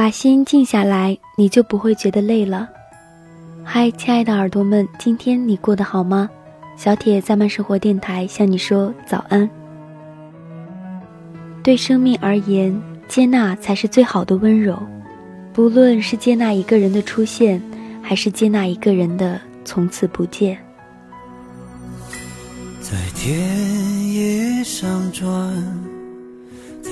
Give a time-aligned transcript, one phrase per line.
[0.00, 2.66] 把心静下来，你就不会觉得累了。
[3.62, 6.26] 嗨，亲爱的耳朵们，今天你过得好吗？
[6.74, 9.46] 小铁在慢生活电台向你说早安。
[11.62, 12.74] 对生命而言，
[13.08, 14.82] 接纳才是最好的温柔。
[15.52, 17.62] 不论是接纳一个人的出现，
[18.00, 20.56] 还是接纳一个人的从此不见。
[22.80, 23.38] 在田
[24.14, 25.28] 野上转，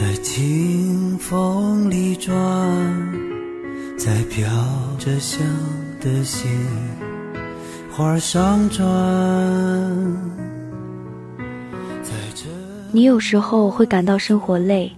[0.00, 2.32] 在清风里转，
[3.98, 4.46] 在飘
[4.96, 5.42] 着香
[6.00, 6.48] 的鲜
[7.90, 8.86] 花上转。
[12.00, 12.44] 在这
[12.92, 14.88] 你有时候会感到生活累，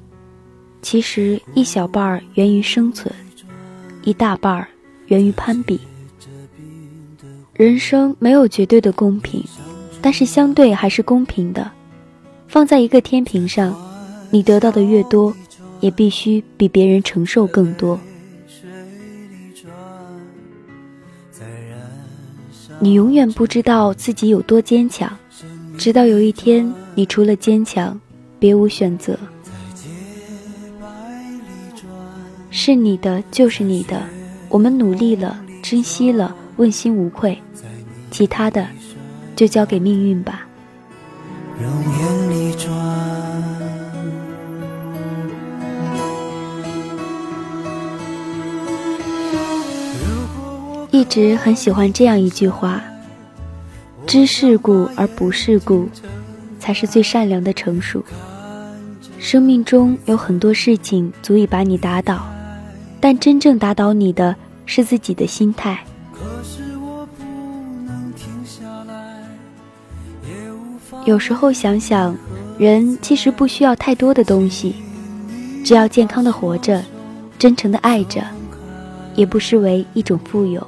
[0.83, 3.11] 其实一小半儿源于生存，
[4.03, 4.69] 一大半儿
[5.07, 5.81] 源于攀比。
[7.55, 9.43] 人生没有绝对的公平。
[10.03, 11.71] 但是相对还是公平的，
[12.49, 13.75] 放在一个天平上，
[14.31, 15.35] 你得到的越多，
[15.81, 17.99] 也必须比别人承受更多。
[22.79, 25.15] 你永远不知道自己有多坚强，
[25.77, 28.01] 直到有一天，你除了坚强，
[28.39, 29.19] 别无选择。
[32.51, 34.03] 是你的就是你的，
[34.49, 37.39] 我们努力了，珍惜了，问心无愧，
[38.11, 38.67] 其他的。
[39.37, 40.47] 就交给命运吧。
[51.01, 52.79] 一直很喜欢这样一句话：
[54.07, 55.89] 知世故而不世故，
[56.59, 58.05] 才是最善良的成熟。
[59.19, 62.21] 生命中有很多事情足以把你打倒，
[63.01, 65.83] 但真正打倒你的是自己的心态。
[71.07, 72.15] 有时候想想，
[72.59, 74.75] 人其实不需要太多的东西，
[75.65, 76.85] 只要健康的活着，
[77.39, 78.23] 真诚的爱着，
[79.15, 80.63] 也不失为一种富有。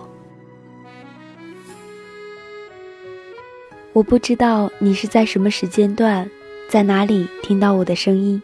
[3.95, 6.29] 我不知道你是在什么时间段，
[6.67, 8.41] 在哪里听到我的声音。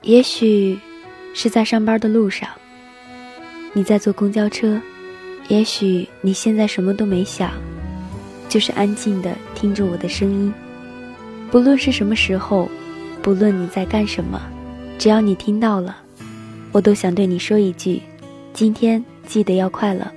[0.00, 0.78] 也许
[1.34, 2.48] 是在上班的路上，
[3.74, 4.80] 你在坐公交车，
[5.48, 7.50] 也许你现在什么都没想。
[8.48, 10.54] 就是安静的听着我的声音，
[11.50, 12.70] 不论是什么时候，
[13.20, 14.40] 不论你在干什么，
[14.98, 15.94] 只要你听到了，
[16.72, 18.00] 我都想对你说一句：
[18.54, 20.10] 今天记得要快乐。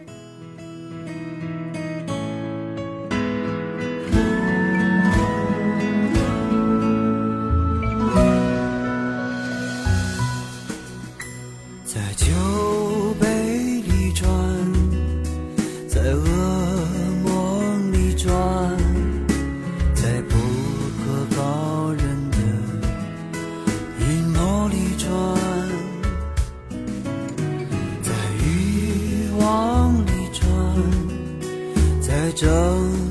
[32.40, 33.09] 这。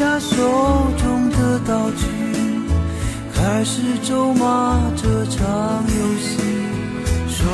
[0.00, 0.34] 下手
[0.96, 2.06] 中的道具
[3.34, 5.46] 开始咒骂这场
[5.84, 6.38] 游戏
[7.28, 7.46] 说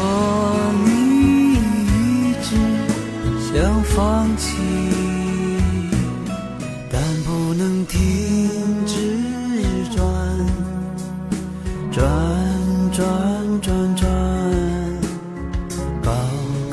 [0.84, 2.54] 你一直
[3.52, 4.56] 想放弃
[6.88, 8.48] 但不能停
[8.86, 8.94] 止
[9.96, 10.06] 转
[11.90, 12.00] 转
[12.92, 14.08] 转转转
[16.00, 16.12] 高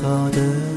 [0.00, 0.73] 高的